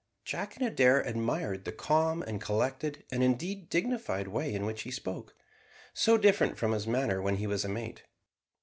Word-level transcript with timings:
Jack 0.25 0.55
and 0.57 0.65
Adair 0.65 1.01
admired 1.01 1.63
the 1.63 1.71
calm 1.71 2.23
and 2.23 2.41
collected, 2.41 3.03
and, 3.11 3.21
indeed, 3.21 3.69
dignified 3.69 4.29
way 4.29 4.51
in 4.51 4.65
which 4.65 4.81
he 4.81 4.89
spoke, 4.89 5.35
so 5.93 6.17
different 6.17 6.57
to 6.57 6.71
his 6.71 6.87
manner 6.87 7.21
when 7.21 7.35
he 7.35 7.45
was 7.45 7.63
a 7.63 7.69
mate. 7.69 8.01